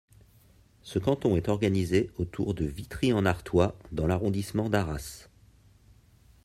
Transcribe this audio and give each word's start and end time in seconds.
Ce 0.81 0.97
canton 0.97 1.37
est 1.37 1.47
organisé 1.47 2.09
autour 2.17 2.55
de 2.55 2.65
Vitry-en-Artois 2.65 3.77
dans 3.91 4.07
l'arrondissement 4.07 4.67
d'Arras. 4.67 5.29